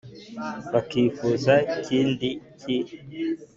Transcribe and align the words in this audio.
bakifuza 0.73 1.53
kindi 1.85 2.29
ki? 2.59 2.77